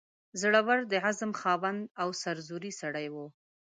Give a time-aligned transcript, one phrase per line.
[0.41, 3.25] زړه ور، د عزم خاوند او سرزوری سړی وو.